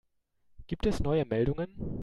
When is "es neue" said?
0.87-1.27